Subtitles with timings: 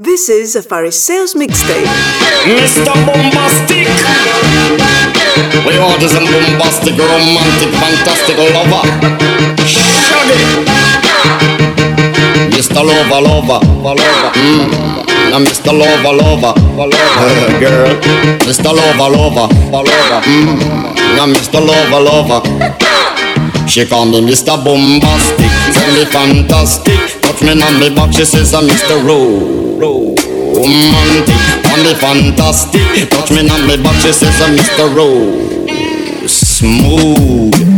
[0.00, 1.82] This is a Phariseos mixtape.
[2.46, 2.94] Mr.
[3.02, 3.90] Boombastic.
[5.66, 8.86] We order some boombastic, romantic, fantastic lover.
[9.66, 10.38] Shaggy.
[12.54, 12.78] Mr.
[12.86, 14.30] Lover, lover, lover.
[14.38, 14.70] Mm.
[15.34, 15.74] Now Mr.
[15.76, 17.58] Lover, lover, lover.
[17.58, 17.90] Girl.
[18.46, 18.70] Mr.
[18.70, 20.20] Lover, lover, lover.
[20.30, 20.94] Mm.
[21.16, 21.58] Now Mr.
[21.58, 22.40] Lover, lover.
[23.66, 24.56] She call me Mr.
[24.62, 27.07] Boombastic, tell me fantastic.
[27.28, 29.04] Touch me on me back, she says I'm Mr.
[30.56, 31.28] Romantic,
[31.70, 33.10] on me fantastic.
[33.10, 34.96] Touch me on me back, she says I'm Mr.
[34.96, 36.32] Rose.
[36.32, 37.77] Smooth.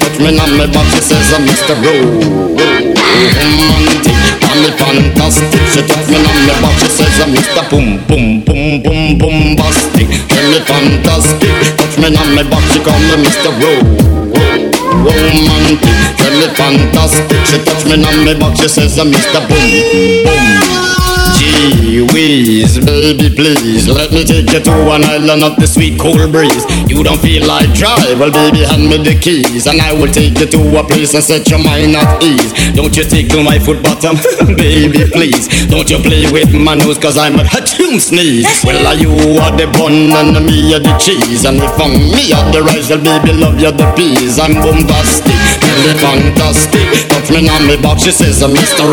[0.00, 1.74] Touch me on my back, she says I'm Mr.
[1.76, 2.96] Romantic,
[4.44, 5.52] I'm me fantastic.
[5.72, 7.62] She touch me on my back, she says I'm Mr.
[7.70, 10.08] Boom Boom Boom Boom Bombastic.
[10.28, 11.52] Tell me fantastic.
[11.76, 13.50] Touch me on my back, she call me Mr.
[15.04, 15.80] Romantic.
[16.16, 17.40] Tell me fantastic.
[17.46, 19.40] She touch me on my back, she says I'm Mr.
[19.48, 19.66] Boom
[20.24, 20.85] Boom.
[21.56, 22.04] Gee
[22.84, 23.88] baby please.
[23.88, 26.64] Let me take you to an island of the sweet cool breeze.
[26.84, 29.66] You don't feel like drive, well baby hand me the keys.
[29.66, 32.52] And I will take you to a place and set your mind at ease.
[32.76, 34.20] Don't you tickle my foot bottom,
[34.60, 35.48] baby please.
[35.72, 38.48] Don't you play with my nose cause I'm a hatchoon sneeze.
[38.60, 41.48] Well you are the bun and me are the cheese.
[41.48, 44.36] And if I'm me are the rice, well baby love you the peas.
[44.38, 45.32] I'm boombastic,
[45.64, 47.08] really fantastic.
[47.08, 48.84] Touch me on me box, she says I'm Mr.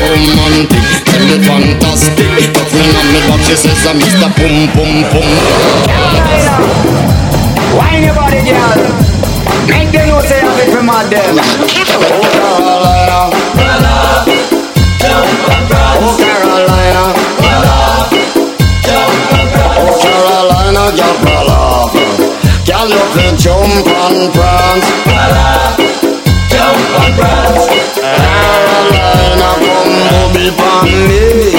[0.00, 2.16] Romantic Tell me fantastic.
[2.56, 4.32] Touch me on me back She says I'm Mr.
[4.32, 5.28] Pum Pum Pum
[7.76, 8.80] Wine your body, girl.
[9.68, 11.36] Make them know say I'm it from my them.
[11.36, 13.28] Oh, Carolina.
[16.00, 17.04] Oh, Carolina
[19.80, 20.84] Oh, Carolina,
[21.20, 21.64] brother.
[22.64, 24.88] Girl, you can jump and prance
[30.52, 31.50] For me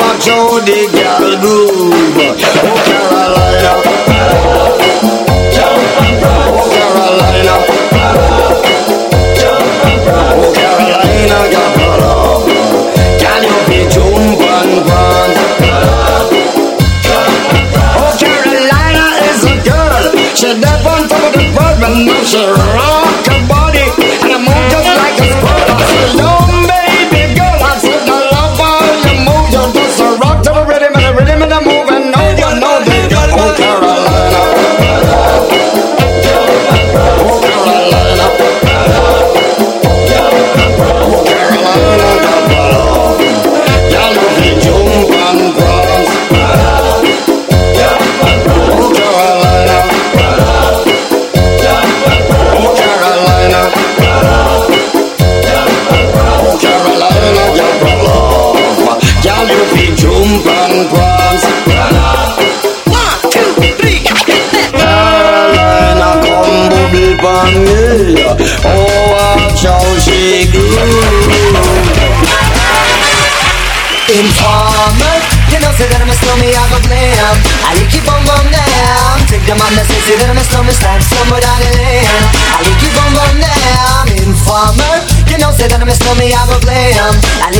[0.00, 2.18] Watch how the girl groove.
[2.66, 2.93] Oh,
[20.34, 22.83] She dead on top of the but now she
[67.44, 67.52] Oh,
[74.04, 75.16] Informer,
[75.52, 77.36] you know say that I'm a me, I go blam
[77.68, 80.64] I keep on bum down Take them on the say, say that I'm a slow
[80.64, 82.64] me, stab somewhere the lane I
[83.00, 84.96] on bum down Informer,
[85.28, 87.12] you know say that I'm a me, I go blam
[87.44, 87.52] I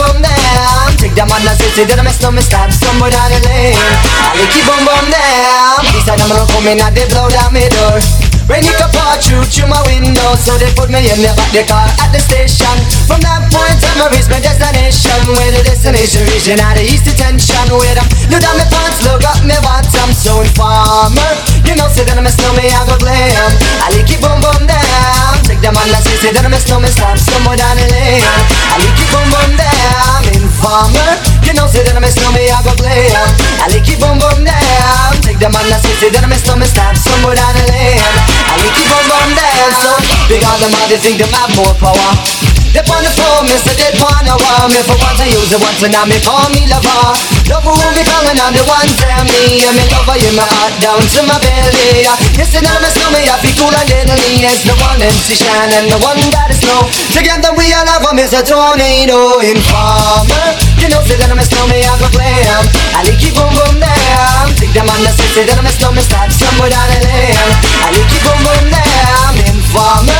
[0.00, 3.12] bum down Take them on the say, say that I'm a slow me, stab somewhere
[3.12, 3.40] down the
[3.76, 7.68] I keep on bum down This time I'm gonna come and they blow down my
[7.72, 8.00] door
[8.46, 11.50] Rain it up all through through my window So they put me in the back
[11.50, 12.70] the car at the station.
[13.10, 17.02] From that point on I reached my destination Where the destination region at the east
[17.10, 21.30] detention Where them look down my pants, look up me bottom So informer,
[21.66, 23.50] you know say that I'm a snowman, I go glam.
[23.82, 26.60] I like it boom boom down Take them on the say, say that I'm a
[26.62, 28.22] snowman, stop somewhere down the lane.
[28.22, 31.10] I like it boom boom down Informer,
[31.46, 33.30] you know say that I'm a snowman, I go glam
[33.62, 36.38] I like it boom boom down Take them on the say, say that I'm a
[36.38, 39.90] snowman, stop somewhere down the lane I like it boom boom down So,
[40.26, 42.10] because them all they think them have more power
[42.74, 45.62] They on the phone, me say they wanna want me for once I use it
[45.62, 47.14] once and now me call me lover.
[47.48, 50.74] Love who be calling on the one tell me, and me lover you my heart
[50.82, 52.04] down to my belly.
[52.36, 54.44] See now me slow me, I feel cool and deadly.
[54.44, 56.84] It's the one MC shine and the one that is slow.
[57.16, 58.44] Together we all have a Mr.
[58.44, 60.65] Tornado Informer.
[60.82, 62.64] You know, say that I'm a snowman, I go glam.
[62.96, 64.52] I like you boom boom damn.
[64.56, 67.36] Take them on the city, that I'm a snowman, start somewhere down the lane.
[67.84, 69.34] I like you boom boom damn.
[69.56, 70.15] Informer.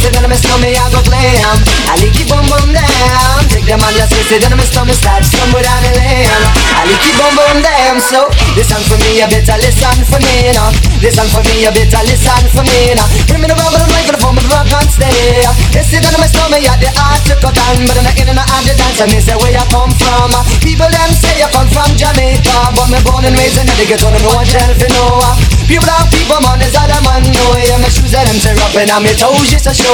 [0.00, 1.60] Know, say that I'm snowman, I go glam.
[1.84, 3.44] I like you boom boom damn.
[3.52, 6.24] Take them on the city, that I'm snowman, start somewhere down the lane.
[6.72, 8.00] I like you boom boom damn.
[8.00, 8.24] So
[8.56, 10.72] listen for me, you better listen for me now.
[11.04, 13.04] Listen for me, you better listen for me now.
[13.28, 15.44] Bring me the rubber, the microphone, but rock and stay.
[15.84, 18.40] See that I'm snowman, yeah, the art to cut on, but I'm not in and
[18.40, 20.32] out the dance, and me say where you come from.
[20.64, 24.08] People them say you come from Jamaica, but me born and raised in the ghetto,
[24.08, 25.20] no one for no.
[25.68, 27.52] People are people, man, is other man know.
[27.58, 29.89] Yeah, my shoes and them tear up, and I'm toes just a show.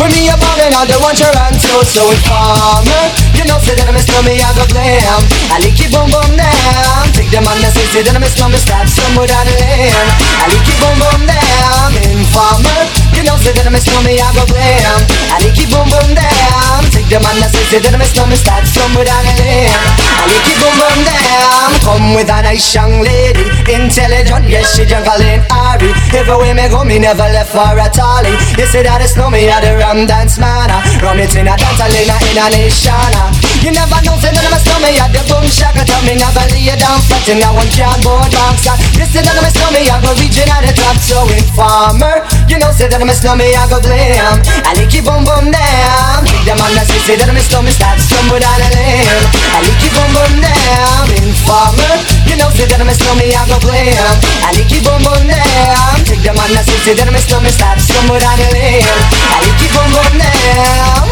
[0.00, 3.04] When me a ballin', I don't want your answer, so informer.
[3.36, 5.22] You know, say that I'm a snowman, I go glam.
[5.54, 7.04] I lick it boom boom down.
[7.14, 10.08] Take them on the city, then I'm a snowman, start somewhere down the lane.
[10.40, 11.90] I lick it boom boom down.
[12.10, 13.09] Informer.
[13.20, 14.96] You know, say that I'm a snowman, I go glam.
[15.28, 16.88] I lick you boom boom down.
[16.88, 19.68] Take them on the city, then I'm a snowman, start somewhere down the lane.
[19.68, 21.68] I lick you boom boom down.
[21.84, 25.92] Come with a nice young lady, intelligent, yes she juggling Ari.
[26.16, 28.32] Everywhere me go, me never left for a tally.
[28.56, 30.72] You say that no me, I the rum dance man.
[31.04, 33.12] Rum it in a dance, I in a nation.
[33.60, 35.84] You never know, say that I'm a snowman, I the boom shaka.
[35.84, 38.64] Tell me never lay you down flat in a one cardboard box.
[38.96, 42.24] You say that I'm a snowman, I go region at the top, so informer.
[42.48, 44.38] You know, say that I'm a snowman, I go glam.
[44.62, 46.22] I lick you boom boom down.
[46.22, 49.26] Take them on the say that I'm a snowman, start stumble down the lane.
[49.50, 51.10] I lick you boom boom down.
[51.18, 51.94] Informer.
[52.30, 54.14] You know, say that I'm a snowman, I go glam.
[54.46, 55.96] I lick you boom boom down.
[56.06, 58.86] Take them on the say that I'm a snowman, start stumble down the lane.
[58.86, 61.10] I lick you boom boom down.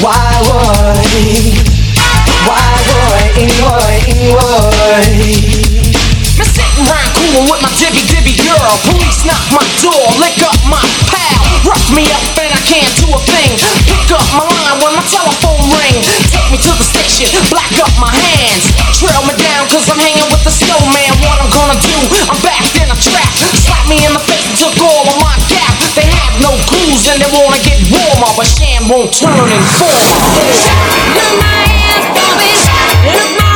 [0.00, 1.04] Why would?
[2.48, 3.36] Why would?
[3.60, 4.00] Why?
[4.32, 5.85] Why?
[6.36, 8.72] Me sitting round coolin' with my dibby dibby girl.
[8.84, 11.40] Police knock my door, lick up my pal.
[11.64, 13.56] Rough me up and I can't do a thing.
[13.88, 15.96] Pick up my line when my telephone ring.
[16.28, 18.68] Take me to the station, black up my hands.
[18.92, 21.08] Trail me down cause I'm hanging with the snowman.
[21.24, 21.96] What I'm gonna do,
[22.28, 23.32] I'm back in a trap.
[23.56, 25.72] Slap me in the face and took all of my gap.
[25.96, 30.04] They have no clues and they wanna get warmer, but Sham won't turn and fall.
[31.16, 32.60] Look my ass jumping,
[33.08, 33.55] look my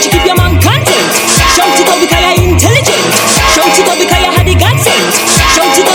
[0.00, 1.12] To keep your man content.
[1.52, 3.04] Shout it out because you're intelligent.
[3.52, 5.12] Shout it out because you had the God sense.
[5.52, 5.89] Shout it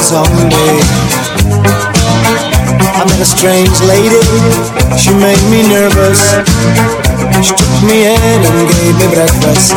[0.00, 0.88] zombies.
[2.96, 4.20] I met a strange lady,
[4.96, 6.20] she made me nervous.
[7.44, 9.76] She took me in and gave me breakfast.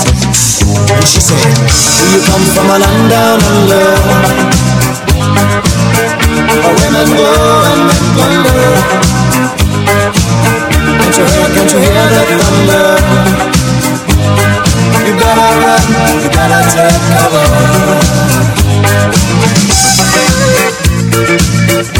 [0.91, 3.87] And she said, Do you come from a land down under?
[6.63, 7.31] Where women go
[7.67, 8.63] and men plunder.
[11.03, 12.87] Can't you hear, can't you hear that thunder?
[15.03, 15.83] You better run,
[16.23, 18.33] you better take cover.
[21.83, 21.99] Buying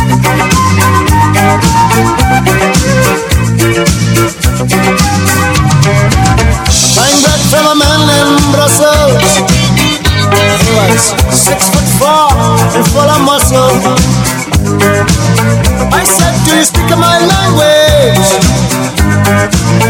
[7.20, 9.44] bread from a man in Brussels.
[10.64, 13.76] He was six foot four and full of muscle.
[15.92, 18.24] I said, Do you speak my language?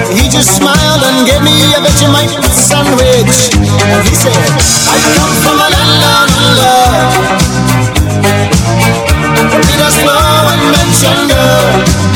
[0.09, 3.53] He just smiled and gave me a Vegemite sandwich.
[3.53, 4.41] And he said,
[4.89, 7.92] I come from a land down under.
[11.05, 12.12] And mention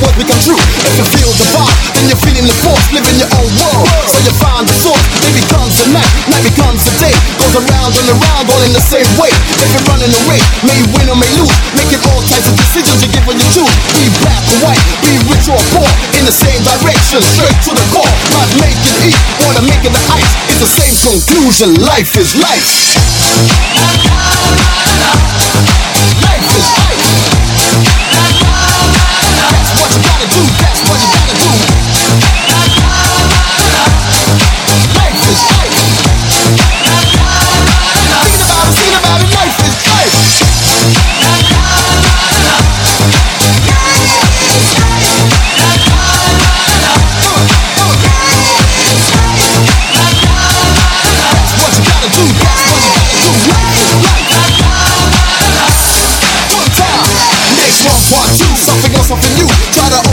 [0.00, 3.16] words become true If you feel the vibe, then you're feeling the force Live in
[3.20, 6.92] your own world, so you find the source Day becomes a night, night becomes a
[6.98, 9.30] day Goes around and around all in the same way
[9.60, 13.04] If you're running a race, may win or may lose Making all types of decisions
[13.04, 16.34] you give when you choose Be black or white, be rich or poor In the
[16.34, 20.32] same direction, straight to the core Not make it eat, or to make the ice
[20.48, 22.68] It's the same conclusion, life is life
[26.20, 26.39] life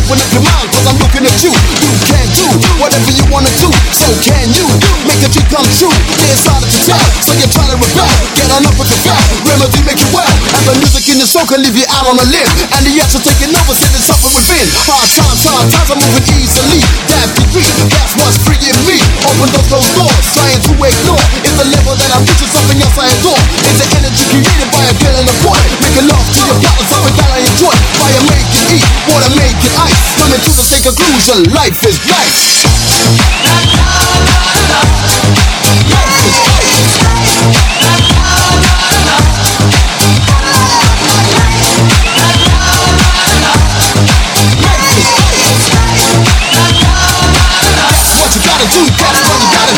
[0.07, 1.51] open up your mind, cause I'm looking at you.
[1.51, 2.47] You can do
[2.79, 4.63] whatever you wanna do, so can you.
[5.03, 5.91] Make a dream come true.
[6.15, 8.07] There's hard to tell, so you're trying to rebel.
[8.31, 10.31] Get on up with the bell, remedy make you well.
[10.55, 12.47] And the music in your soul can leave you out on a limb.
[12.71, 14.63] And the answer taking over, sitting something within.
[14.87, 16.79] Hard times, hard times, I'm moving easily.
[17.11, 19.03] That degree, that's what's freeing me.
[19.27, 21.23] Open those closed doors, trying to ignore.
[21.43, 23.43] It's the level that I'm reaching, something else I adore.
[23.59, 25.59] It's the energy created by a girl and a boy.
[25.83, 27.75] Making love to your partner, something that I enjoy.
[27.99, 29.96] Fire make it eat, water make it ice.
[30.17, 32.67] Coming to the same conclusion, life is life.
[48.17, 49.76] What you gotta do, that's what you gotta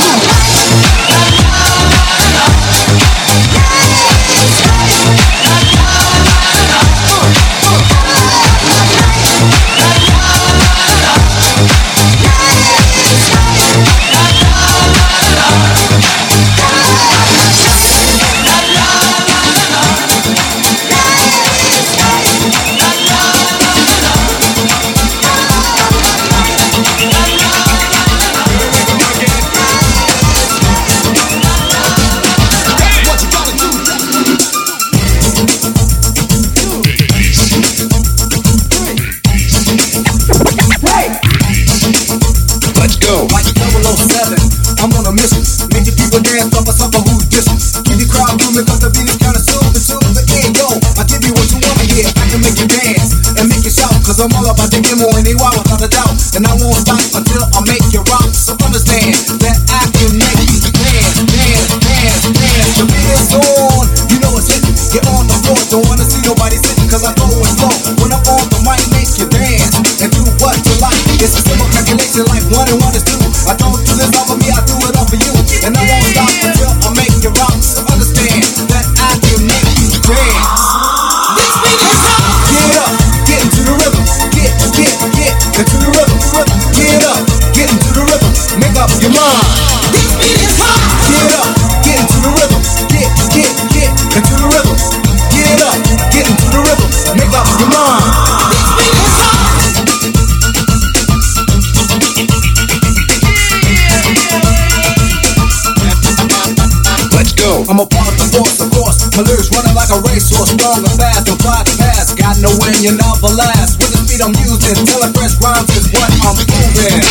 [112.80, 113.76] Got no win, you never last.
[113.80, 117.04] With the speed I'm using, telling fresh rhymes is what I'm proving.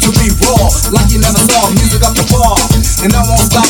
[0.00, 2.56] To be raw, like you never saw, music up the bar.
[3.04, 3.68] And I won't stop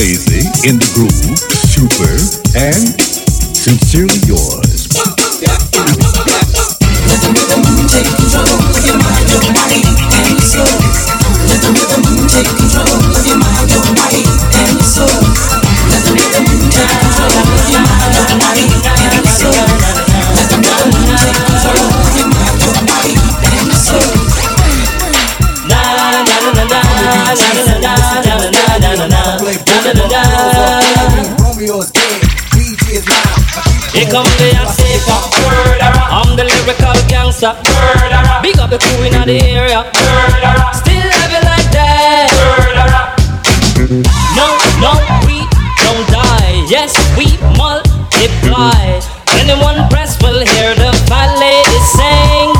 [0.00, 2.16] crazy, in the groove, super,
[2.56, 2.96] and
[3.54, 4.59] sincerely yours.
[37.40, 38.42] Gangster.
[38.42, 39.84] Big up the crew in the area.
[39.96, 40.72] Murderer.
[40.76, 42.28] Still have it like that.
[42.36, 43.04] Murderer.
[44.36, 44.46] No,
[44.80, 44.92] no,
[45.24, 45.48] we
[45.80, 46.64] don't die.
[46.68, 47.26] Yes, we
[47.56, 49.00] multiply.
[49.40, 50.92] Anyone press will hear the
[51.40, 52.52] lady sing.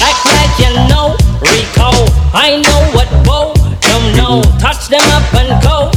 [0.00, 1.92] Act like you know Rico.
[2.32, 3.52] I know what Bo
[3.84, 4.42] don't know.
[4.58, 5.90] Touch them up and go.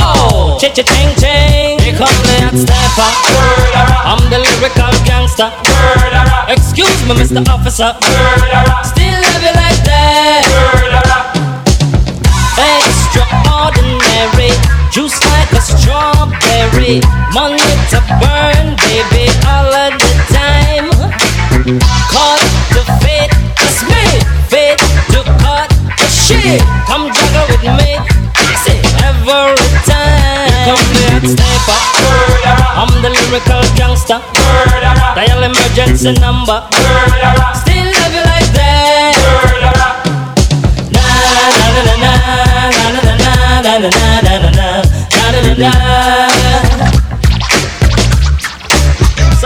[0.00, 1.80] Oh, chit chit ching ching.
[1.80, 3.08] Here come the hot stepper.
[4.04, 6.35] I'm the lyrical gangster.
[6.48, 7.42] Excuse me, Mr.
[7.48, 7.90] Officer.
[8.02, 8.84] Murderer.
[8.84, 10.46] Still love you like that.
[10.46, 11.22] Murderer.
[12.76, 14.52] Extraordinary,
[14.92, 17.00] juice like a strawberry.
[17.34, 17.58] Money
[17.90, 20.90] to burn, baby, all of the time.
[22.14, 22.38] Call
[22.74, 23.15] the fate,
[26.26, 27.90] Shit, come juggle with me.
[29.06, 29.54] Every
[29.86, 30.50] time.
[30.50, 31.78] Here come hot stepper.
[32.80, 34.18] I'm the lyrical gangster.
[35.14, 36.58] Dial emergency number.
[37.62, 39.14] Still love you like that.
[40.90, 41.06] Na
[41.62, 42.12] na na na
[42.74, 43.90] na na na na na na
[44.22, 44.82] na na na
[45.22, 47.05] na na na.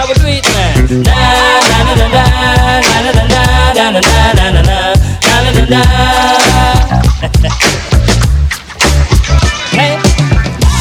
[0.01, 0.45] So we do it.
[1.05, 1.13] Na
[1.69, 4.01] na na na na na na na na
[4.33, 4.81] na na na
[5.29, 5.81] na na na.
[9.77, 10.01] Hey,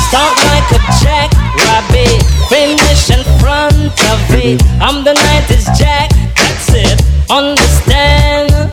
[0.08, 1.30] start like a jack
[1.68, 4.64] rabbit, finish in front of it.
[4.80, 7.04] I'm the 90s jack, that's it.
[7.30, 8.72] Understand?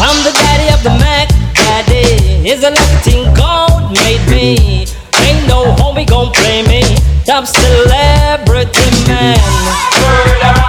[0.00, 2.48] I'm the daddy of the Mac, daddy.
[2.48, 4.86] Is a lucky thing God made me.
[5.26, 6.82] Ain't no homie gon' play me.
[7.24, 9.38] Top celebrity man.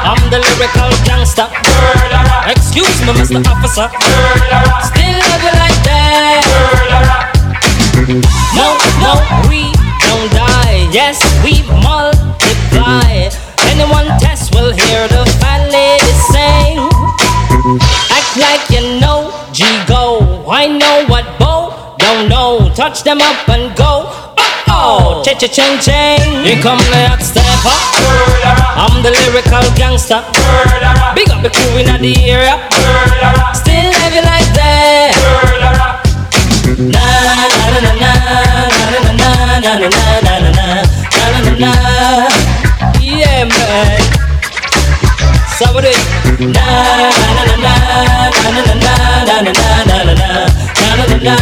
[0.03, 1.47] I'm the lyrical gangster.
[2.45, 3.39] Excuse me, Mr.
[3.47, 3.87] Officer.
[4.89, 6.43] Still love you like that.
[8.53, 9.13] No, no,
[9.49, 9.71] we
[10.05, 10.89] don't die.
[10.91, 13.29] Yes, we multiply.
[13.71, 16.77] Anyone test will hear the fat lady sing.
[18.11, 20.45] Act like you know, G go.
[20.49, 22.69] I know what Bo don't know.
[22.75, 24.30] Touch them up and go.
[24.73, 26.43] Oh, cha cha ching ching.
[26.45, 27.75] Here come the hot stepper.
[28.79, 30.23] I'm the lyrical gangster.
[31.15, 32.55] Big up the crew in the area.
[33.53, 35.11] Still have like that.
[36.79, 40.65] Na na na na na na na na na na na na na
[41.11, 41.71] na na na.
[43.01, 44.01] Yeah, man.
[45.59, 45.99] So what it?
[46.39, 50.45] Na na na na na na na na na na na na
[50.97, 51.35] na na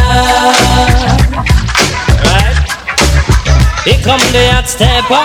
[3.84, 5.24] Here come the hot stepper.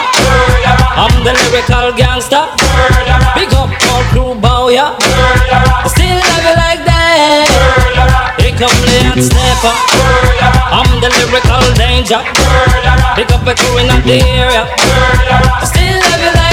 [0.95, 2.47] I'm the lyrical gangster.
[3.35, 4.95] Big up all crew bow ya.
[5.91, 7.51] Still love you like that.
[8.39, 9.75] Here come the hot stepper.
[10.71, 12.23] I'm the lyrical danger.
[13.19, 14.63] Big up the crew in the area.
[15.67, 16.44] Still love you like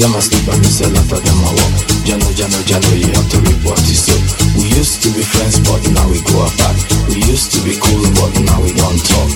[0.00, 1.72] them are sleep and miss a lot of them are walk.
[2.08, 4.16] Jano, Jano, Jano, you have to report it so.
[4.56, 6.80] We used to be friends, but now we go apart.
[7.12, 9.30] We used to be cool, but now we don't talk.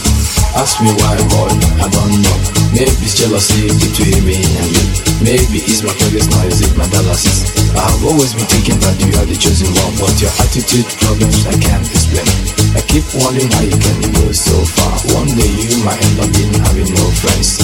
[0.57, 1.53] Ask me why, boy,
[1.85, 2.39] I don't know.
[2.73, 4.85] Maybe it's jealousy between me and you.
[5.21, 7.45] Maybe it's my progress, now is it my dialysis.
[7.77, 11.55] I've always been thinking that you are the chosen one, but your attitude problems I
[11.61, 12.27] can't explain.
[12.73, 14.97] I keep wondering how you can go so far.
[15.13, 17.61] One day you might end up being having no friends.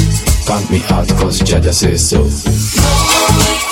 [0.47, 2.27] Count me out, cause Jaja says so.
[3.33, 3.70] Anything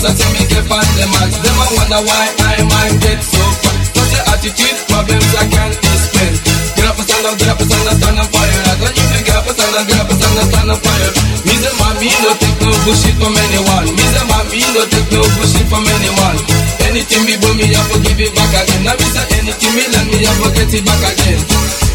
[0.00, 1.36] sense, I say me get on them ass.
[1.40, 3.76] Them a wonder why I mind get so fat.
[3.92, 6.32] Cause the attitude problems I can't explain.
[6.76, 8.60] Get up and stand up, get up and stand up, stand up fire.
[8.80, 10.80] When you can get up and stand up, get up and stand up, stand up
[10.80, 11.10] fire.
[11.44, 13.86] Me say man, me no take no bullshit from anyone.
[13.92, 16.38] Me say man, me no take no bullshit from anyone.
[16.88, 18.82] Anything me boy, me have to give it back again.
[18.84, 21.40] Now me say anything me learn, me have to get it back again.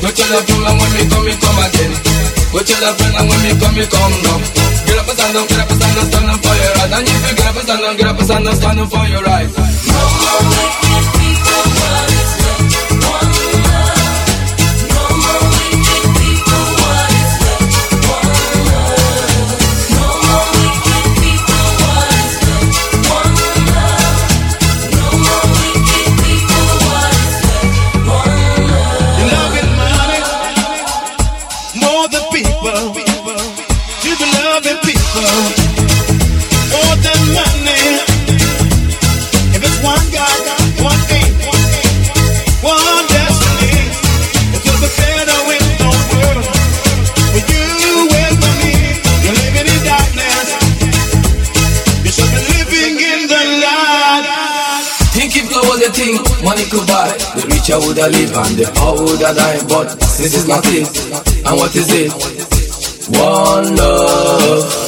[0.04, 2.45] Go tell friend and when me come, me come again.
[2.64, 4.40] Tell your friend and when me come, me come now.
[4.88, 6.92] Get up and stand up, get up and stand up, stand up for your right.
[6.96, 8.90] And if you get up and stand up, get up and stand up, stand up
[8.90, 9.50] for your right.
[9.52, 11.15] You
[57.66, 59.68] The richer would have live and the poor would have died.
[59.68, 60.86] But this is not it.
[61.48, 62.12] And what is it?
[63.10, 64.85] One love.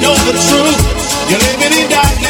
[0.00, 0.80] Know the truth.
[1.28, 2.27] You're living in darkness.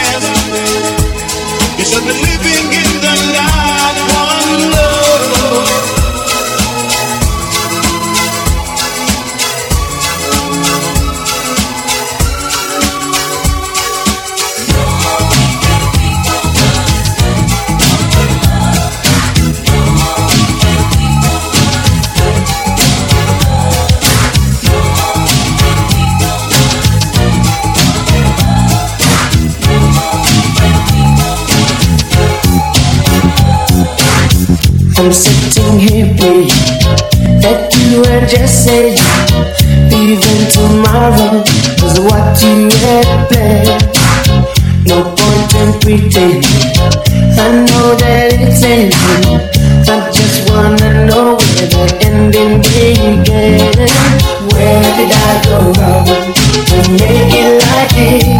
[34.98, 36.50] I'm sitting here praying
[37.38, 38.98] that you were just saying
[39.94, 41.38] even tomorrow
[41.78, 43.86] was what you had planned.
[44.90, 46.42] No point in pretending.
[47.38, 49.38] I know that it's ending.
[49.86, 53.78] I just wanna know where the ending began.
[54.50, 56.06] Where did I go wrong
[56.66, 58.37] to make it like this?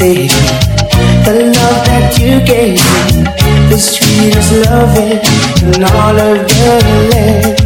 [0.00, 0.28] Me.
[1.24, 3.22] The love that you gave me,
[3.68, 5.20] the sweetest loving
[5.60, 6.72] in all of the
[7.12, 7.60] land.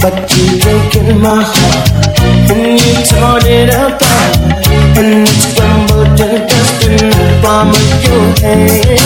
[0.00, 2.14] But you broke in my heart
[2.54, 4.34] and you torn it apart.
[4.96, 9.00] and it's crumbled to dust in the palm of your hand.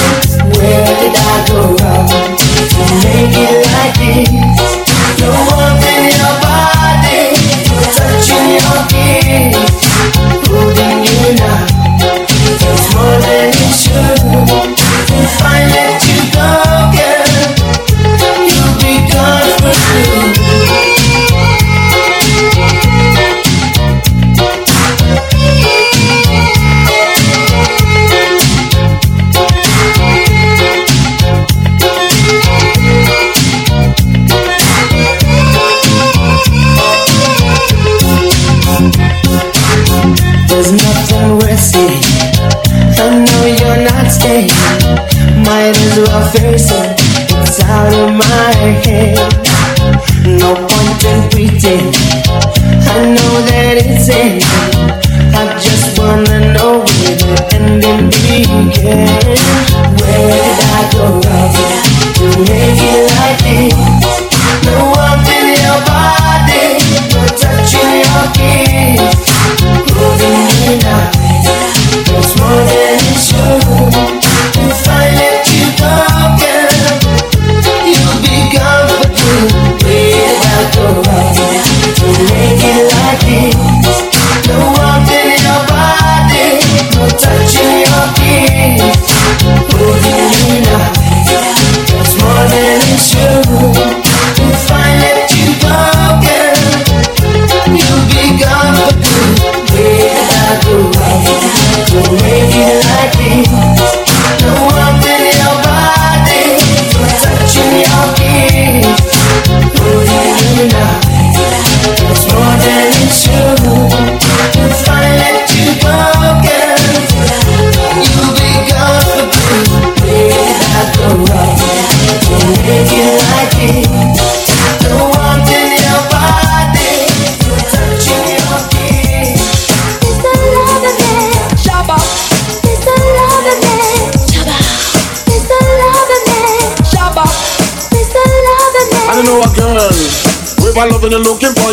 [0.53, 4.58] Where did I go wrong to make it like this?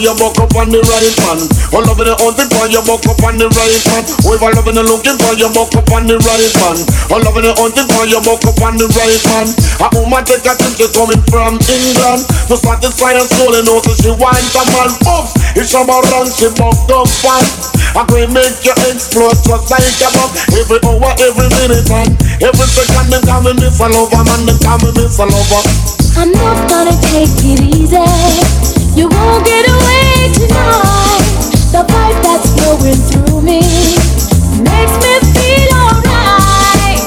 [0.06, 1.42] Your buck up on the right man.
[1.74, 4.06] We loving and hunting for your buck up on the right man.
[4.22, 6.78] We were loving and looking for your buck up on the right man.
[7.10, 9.50] We loving and hunting for your buck up on the right man.
[9.82, 13.98] A woman take a trip to coming from England to satisfy her soul and also
[13.98, 14.94] she wants a man.
[15.10, 17.74] Oops, it's about run, she bucked up fast.
[17.98, 22.12] I can make you explode just like a bomb Every hour, every minute and
[22.44, 26.70] every second They call me Miss Lover, man, they call me Miss Lover I'm not
[26.70, 28.00] gonna take it easy.
[28.96, 31.28] You won't get away tonight.
[31.76, 33.60] The vibe that's flowing through me
[34.64, 37.04] makes me feel alright.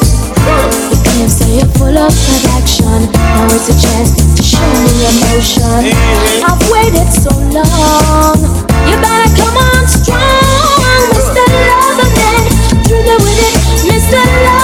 [0.92, 3.08] You can't say you're full of attraction.
[3.16, 5.88] Now it's a chance to show me emotion.
[6.44, 8.36] I've waited so long.
[8.84, 11.44] You better come on strong, Mr.
[11.48, 12.44] Loverman.
[12.84, 13.56] Through the with it,
[13.88, 14.20] Mr.
[14.20, 14.57] Loverman.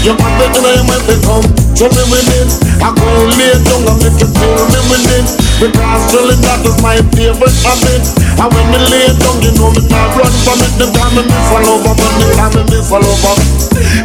[0.00, 2.48] You got the time when they come to me with it
[2.80, 3.04] I go
[3.36, 5.28] lay down and make you feel me with it
[5.60, 8.04] Because really that is my favorite habit.
[8.40, 10.72] And when me lay down you know me not run from it.
[10.80, 13.34] They call me a Lover, man, they call me a Lover.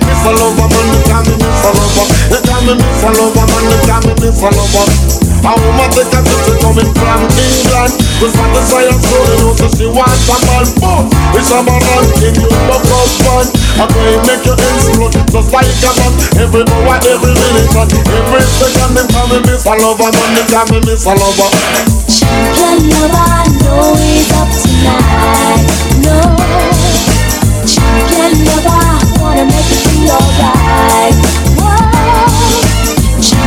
[0.03, 2.05] Miss a Lover, man, they call me a Lover.
[2.27, 6.09] They call me a Lover, man, they call me Miss a Lover a woman take
[6.09, 7.93] a to coming from England.
[8.19, 10.65] To satisfy her soul, you know, so she wants a man.
[10.81, 11.05] Boom,
[11.37, 15.51] it's a man and king, you buck up fun I can make you explode, just
[15.51, 19.75] like a bomb Every hour, every minute, and every second They call me Miss a
[19.75, 21.49] Lover, man, they call me Miss a Lover.
[22.07, 25.67] Champion lover, know he's up tonight.
[26.01, 26.17] No,
[27.67, 31.44] champion lover, wanna make you feel alright.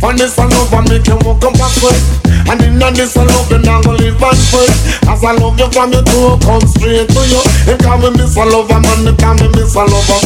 [0.00, 2.00] For this a love I make you walk up backward
[2.48, 4.48] And in this a love you not gonna live first
[5.04, 7.40] As I love you from your toe come straight to you.
[7.68, 10.20] They call me Miss a lover man they call me Miss a lover.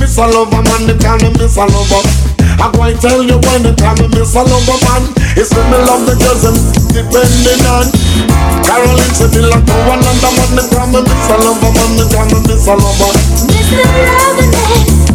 [0.00, 2.00] Miss a lover man they call me Miss a lover.
[2.56, 5.12] I go and tell you when they call me Miss a lover man.
[5.36, 6.56] It's when me love the girls and
[6.96, 7.92] depending on.
[8.64, 11.90] Caroline she feel like no one under man they call me Miss a lover man
[12.00, 13.12] they call me Miss a lover.
[13.52, 13.84] Mr.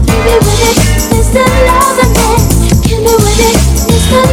[0.05, 0.89] Me with it.
[1.09, 1.41] Mr.
[1.41, 2.58] Loverman, give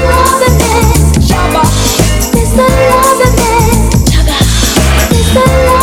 [0.04, 1.62] loveliness, Shabba.
[2.36, 4.36] It's the loveliness, Shabba.
[5.12, 5.75] It's the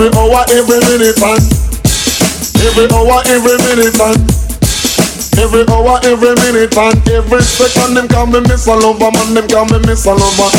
[0.00, 1.40] every hour, every minute, man.
[2.64, 4.16] Every hour, every minute, man.
[5.36, 6.96] Every hour, every minute, man.
[7.04, 9.34] Every second, them call me Miss Lover, man.
[9.34, 10.50] Them call me Miss Lover.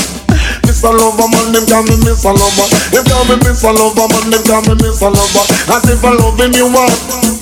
[0.69, 1.53] Miss Lover, man.
[1.53, 2.67] Them call me Miss Lover.
[2.93, 4.29] Them call me Miss Lover, man.
[4.29, 5.45] Them call me Miss Lover.
[5.73, 7.40] As if I loving you, man.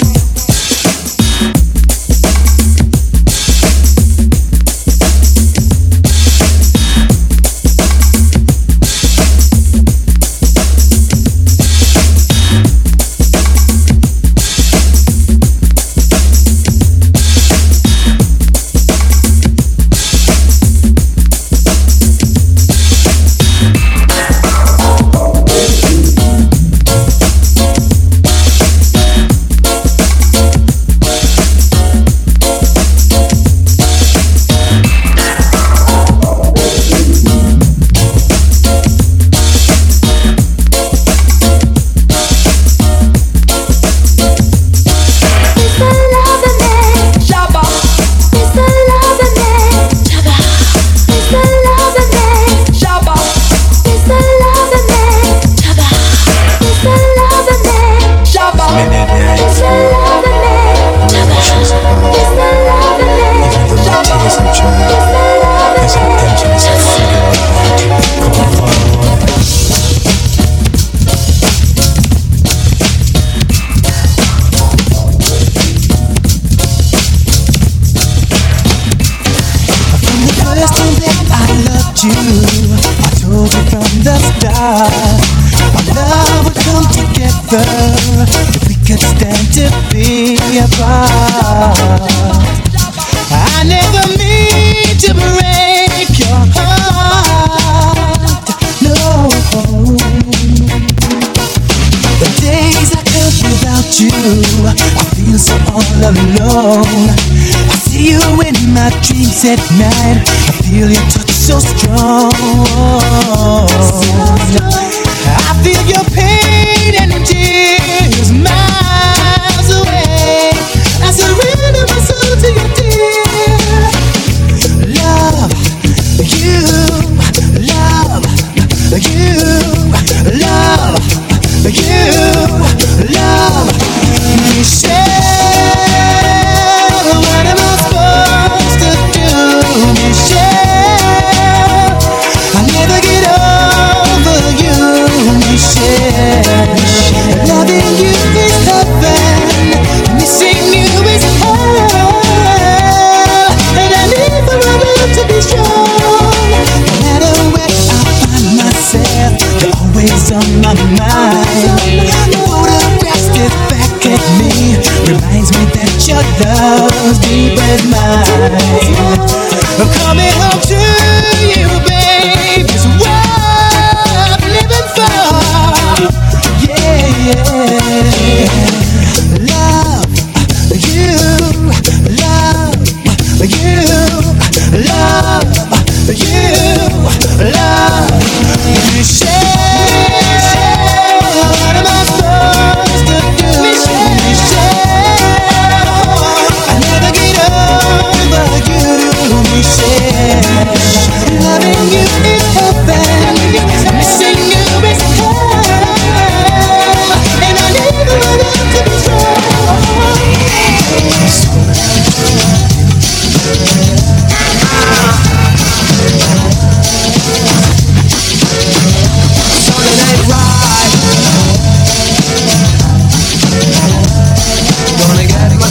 [109.09, 110.21] dreams at night.
[110.27, 113.08] I feel your touch so strong.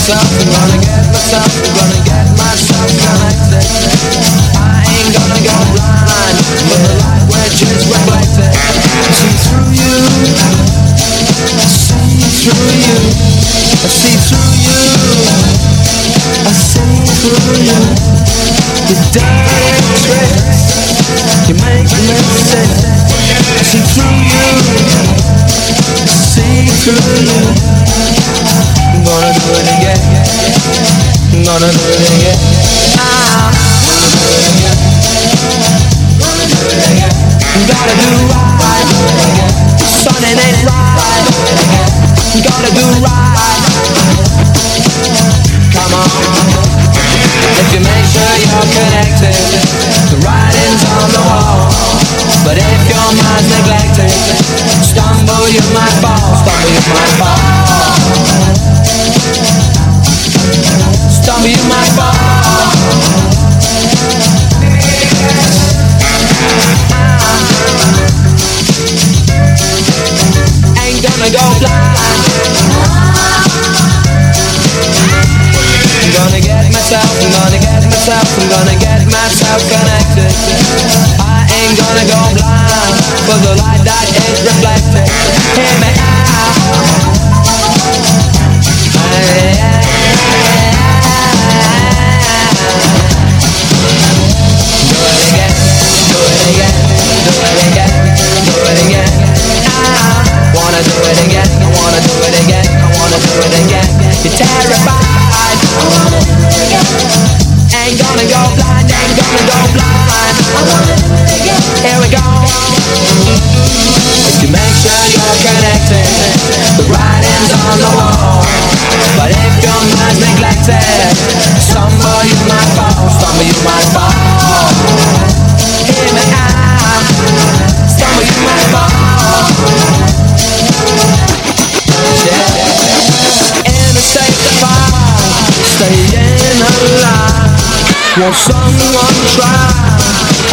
[0.09, 3.65] myself, I'm gonna get myself, I'm gonna get myself connected.
[4.57, 8.49] I ain't gonna go blind, but the light where just reflected.
[9.13, 10.01] See through you,
[11.53, 12.97] I see through you,
[13.85, 14.38] I see through.
[31.59, 32.28] Anand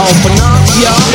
[0.05, 1.14] open up, knock, y'all.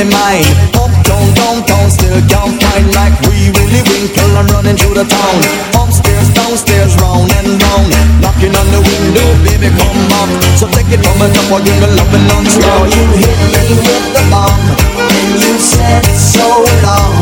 [0.00, 0.48] in mind.
[0.72, 5.36] Uptown, downtown, still can't find Like we really winkle, I'm running through the town.
[5.76, 7.88] Upstairs, downstairs, round and round.
[8.24, 10.30] Knocking on the window, baby come up.
[10.56, 13.64] So take it from the top, I'll give me love and non-stop you hit me
[13.76, 14.60] with the bomb
[14.96, 16.48] And you said so
[16.80, 17.14] long.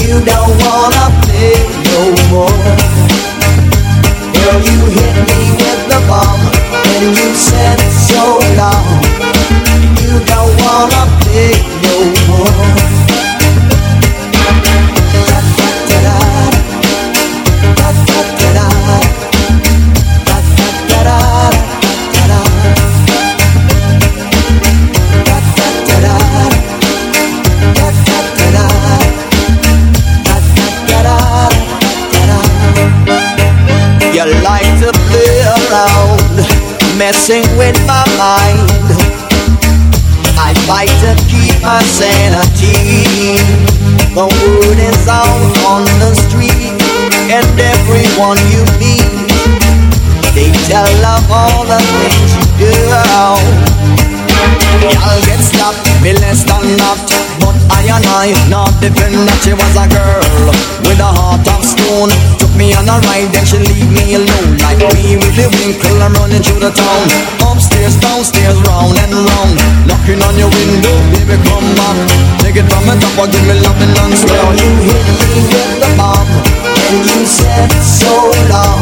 [0.00, 1.60] You don't wanna play
[1.92, 2.00] no
[2.32, 2.58] more.
[4.32, 6.40] Girl, you hit me with the bomb
[6.96, 9.05] And you said so long
[10.26, 11.06] don't wanna
[11.82, 11.96] no
[12.28, 12.96] more.
[34.16, 36.36] You like to play around,
[36.98, 38.55] messing with my mind
[41.66, 43.42] my sanity.
[44.14, 46.78] The word is out on the street,
[47.26, 49.02] and everyone you meet,
[50.30, 53.66] they tell of all the things you do.
[54.94, 57.00] Y'all get slapped, be less than that
[57.42, 60.52] But I and I not defend that she was a girl
[60.86, 62.12] With a heart of stone.
[62.38, 64.60] Took me on a ride, then she leave me alone.
[64.62, 69.12] Like me with the winkle, I'm running through the town oh, Upstairs, downstairs, round and
[69.12, 69.52] round.
[69.84, 71.96] Knocking on your window, baby come back.
[72.40, 75.72] Take it from the top or give me loving non-stop Girl, you hit me with
[75.84, 76.24] the bomb
[76.88, 78.80] And you said so long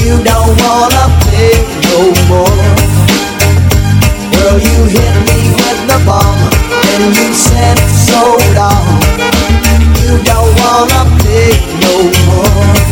[0.00, 1.60] You don't wanna play
[1.92, 2.56] no more.
[4.32, 6.40] Girl, you hit me with the bomb
[6.88, 7.76] And you said
[8.08, 8.96] so long
[10.00, 11.52] You don't wanna play
[11.84, 11.92] no
[12.32, 12.83] more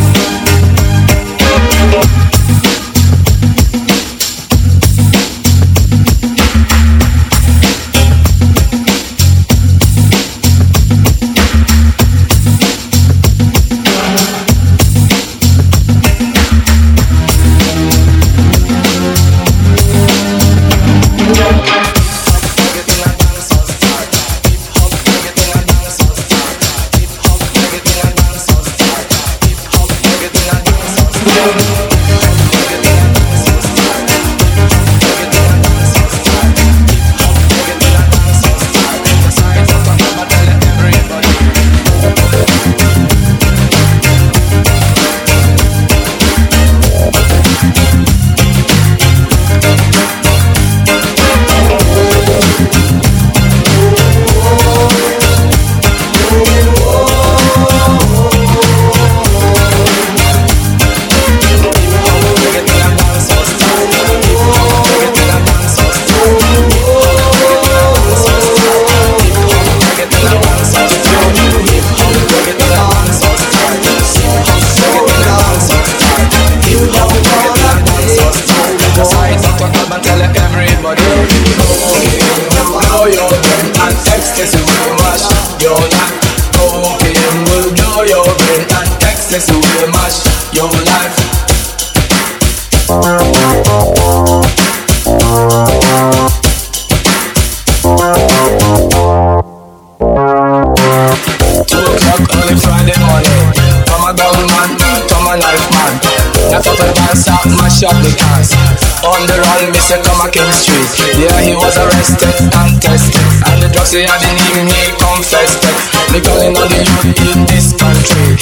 [110.30, 111.18] come Street.
[111.18, 113.26] Yeah, he was arrested and tested.
[113.50, 115.76] And the drugs he had in him, he confessed it.
[116.12, 118.38] Me calling on the youth in this country.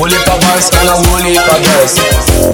[0.00, 1.94] Woolly boys and a woolly pa girls.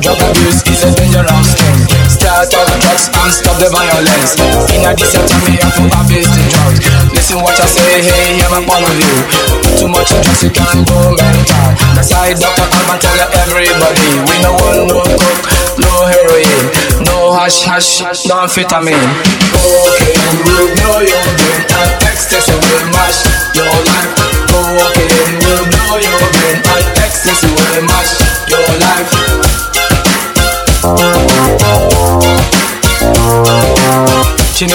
[0.02, 2.05] Drug abuse is a dangerous thing.
[2.26, 4.34] Start all the drugs and stop the violence.
[4.74, 6.82] In a time, me have to abuse the drugs.
[7.14, 9.14] Listen what I say, hey, hear my point of view.
[9.78, 11.70] Too much drugs, you can go mental.
[11.94, 12.66] That's why Dr.
[12.66, 15.46] Alban tell everybody, we no want no coke,
[15.78, 16.66] no heroin,
[17.06, 18.98] no hash hash, no amphetamine.
[19.54, 20.18] Cocaine
[20.50, 23.22] will blow your brain and ecstasy will mash
[23.54, 24.10] your life.
[24.50, 28.18] Cocaine will blow your brain and ecstasy will mash
[28.50, 29.14] your life.
[34.56, 34.72] Drug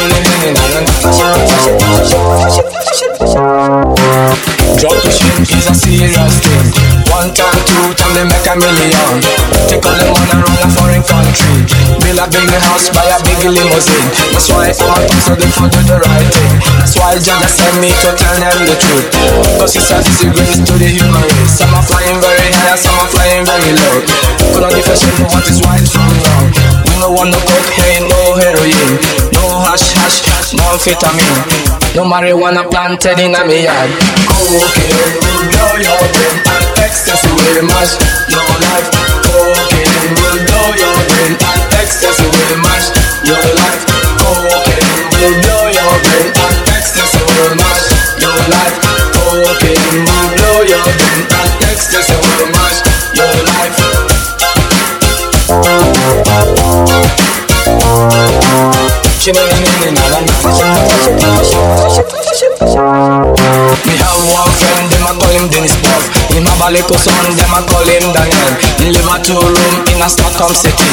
[5.02, 6.70] pushing is a serious thing.
[7.10, 9.26] One time, two time, they make a million.
[9.66, 11.66] Take all the money around a foreign country.
[11.98, 14.06] Build a big house, buy a big limousine.
[14.30, 16.62] That's why my thoughts so they for do the right thing.
[16.78, 19.10] That's why Jah send me to tell them the truth.
[19.58, 21.58] Cause it's a disgrace to the human race.
[21.58, 23.98] Some are flying very high, some are flying very low.
[24.54, 26.54] Could not differentiate what is right from wrong.
[26.86, 29.02] We no want no cocaine, no heroin,
[29.80, 33.92] hash hash, no amphetamine, no marijuana planted in a me yard.
[34.28, 35.16] Cocaine.
[35.24, 36.36] Will blow your brain.
[36.84, 37.96] Ecstasy will mash
[38.28, 38.88] your life.
[39.24, 40.12] Cocaine.
[40.20, 41.34] Will blow your brain.
[41.80, 42.92] Ecstasy will mash
[43.24, 43.82] your life.
[44.20, 44.84] Cocaine.
[45.16, 46.28] Will blow your brain.
[46.68, 46.91] Ecstasy
[60.22, 60.71] Me
[66.70, 68.54] little son, them a call him Daniel.
[68.94, 70.86] Live a two room in a Stockholm city.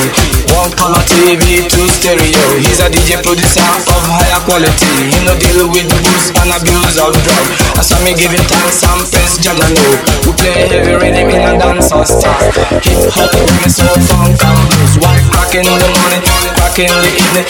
[0.55, 2.41] One color TV, two stereo.
[2.63, 5.13] He's a DJ producer of higher quality.
[5.13, 7.47] He no deal with booze and abuse of drug.
[7.77, 9.93] I saw me giving thanks and praise Jah know.
[10.25, 12.49] We play heavy rhythm in a dancehall style.
[12.81, 14.95] Hip hop, reggae, soul, funk and blues.
[15.05, 16.23] White crack in the morning,
[16.57, 17.47] crack in the evening,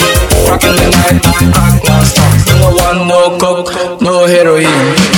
[0.48, 2.08] crack in the night, crack non
[2.58, 4.64] No one, no coke, no heroin.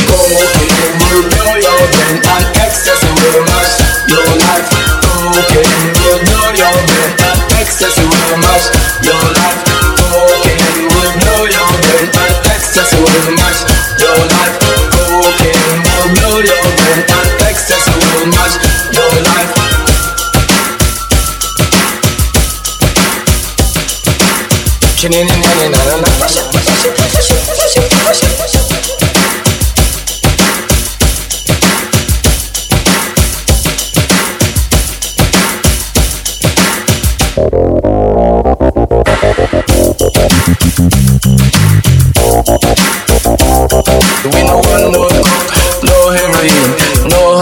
[0.07, 3.75] Cocaine will blow your brain and excess will mash
[4.09, 4.69] your life.
[5.03, 8.67] Cocaine will blow your brain and excess will mash
[9.05, 9.90] your life.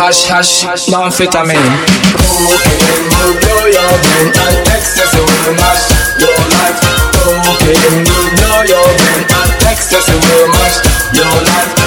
[0.08, 1.54] No hash hash, no amphetamine.
[2.16, 5.84] Cocaine will blow your brain and excess will mash.
[7.28, 8.30] Cocaine will
[10.16, 10.76] blow mash
[11.12, 11.77] your life.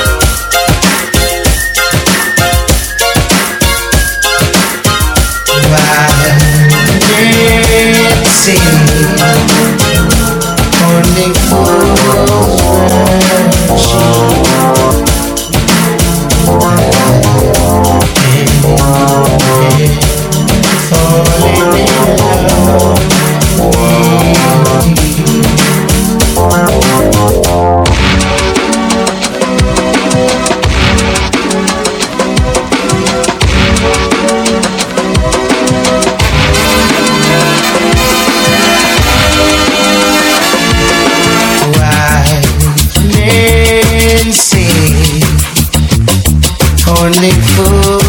[47.24, 48.02] Only for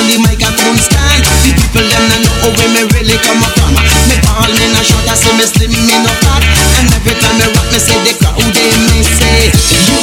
[0.00, 1.20] on the mic I couldn't stand.
[1.44, 3.76] The people them I know where me really come from.
[4.08, 6.40] Me tall, me not short, I say me slim, me no fat.
[6.80, 9.52] And every time me rock, me say the crowd they me say
[9.92, 9.99] You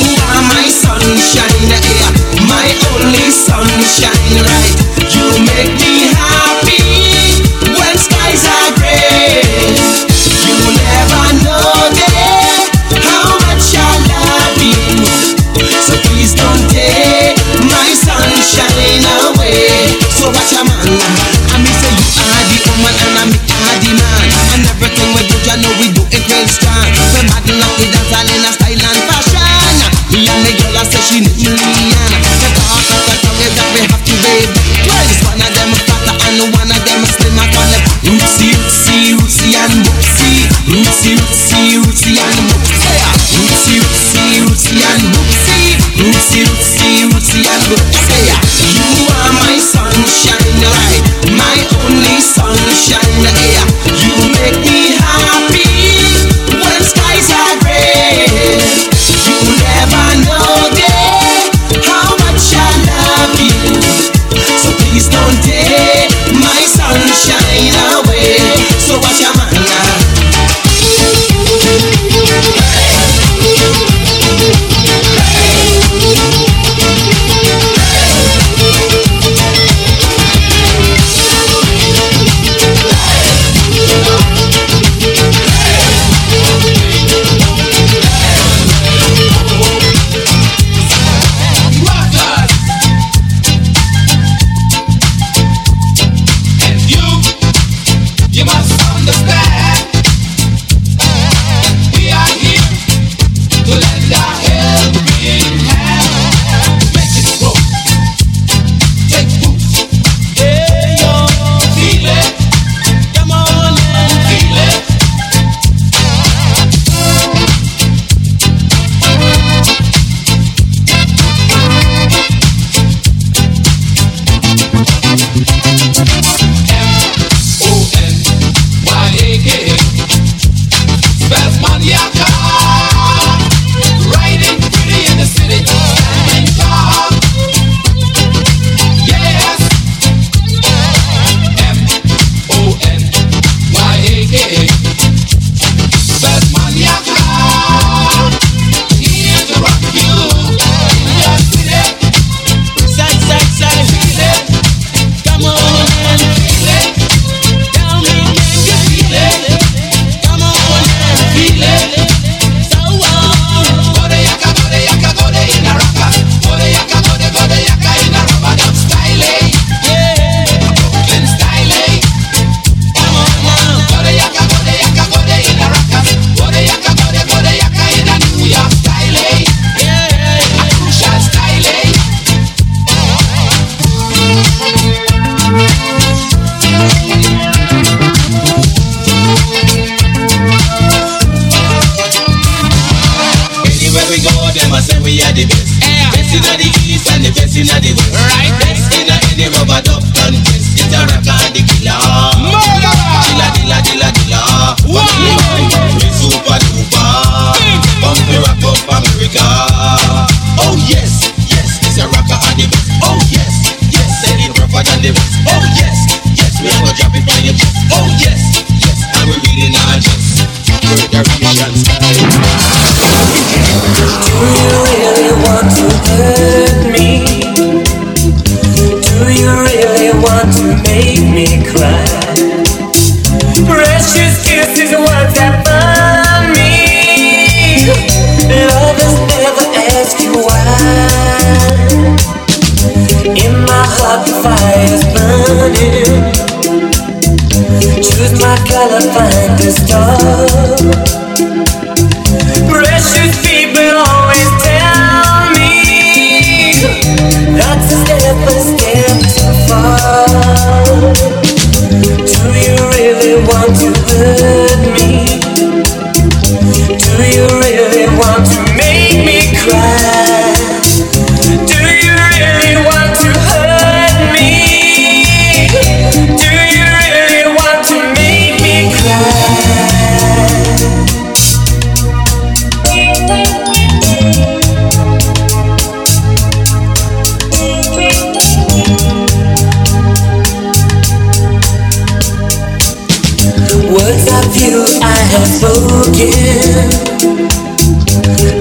[293.89, 294.86] unspoken.
[295.01, 296.88] I have spoken.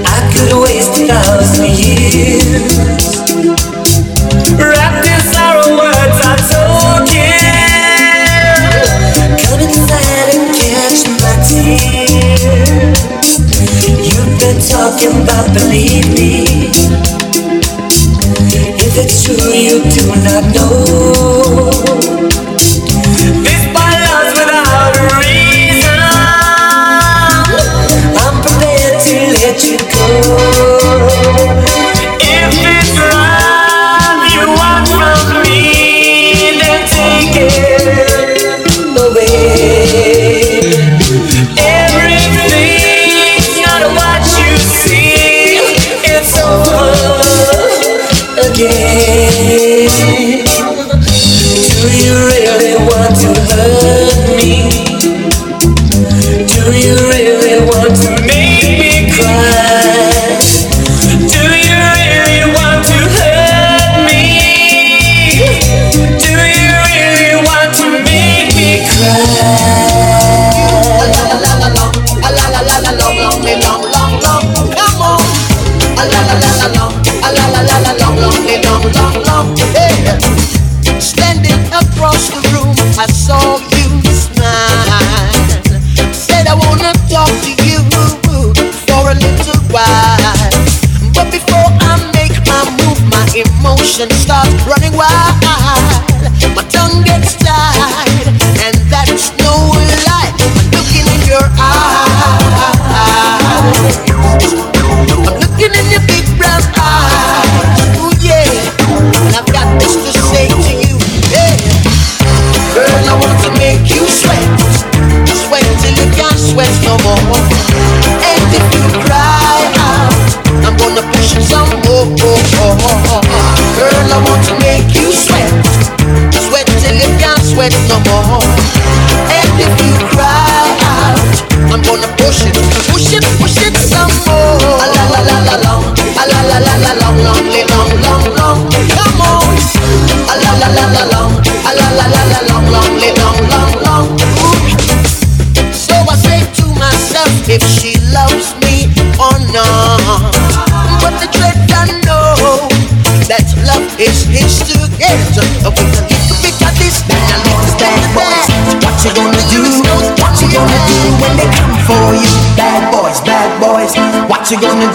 [0.05, 2.77] I could waste a thousand years.
[4.55, 7.37] Wrapped in sorrow words are token.
[9.43, 12.99] Come inside and catch my tears.
[14.07, 16.71] You've been talking about believe me.
[18.79, 21.06] If it's true, you do not know.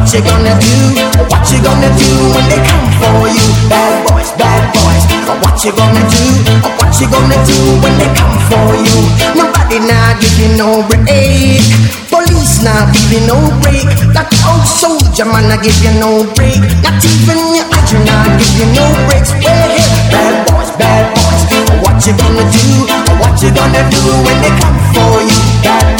[0.00, 0.96] What you gonna do?
[1.28, 3.44] What you gonna do when they come for you?
[3.68, 5.04] Bad boys, bad boys.
[5.44, 6.24] What you gonna do?
[6.80, 8.96] What you gonna do when they come for you?
[9.36, 11.60] Nobody now you no break.
[12.08, 13.84] Police now you no break.
[14.16, 16.64] That old soldier man I give you no break.
[16.80, 19.36] Not even your agent now give you no breaks.
[19.44, 21.44] Bad boys, bad boys.
[21.84, 22.88] What you gonna do?
[23.20, 25.38] What you gonna do when they come for you?
[25.60, 25.99] Bad.